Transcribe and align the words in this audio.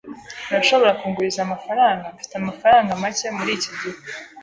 Urashobora 0.49 0.97
kunguriza 0.99 1.39
amafaranga? 1.43 2.05
Mfite 2.15 2.33
amafaranga 2.37 2.99
make 3.01 3.27
muri 3.37 3.51
iki 3.57 3.71
gihe. 3.79 3.99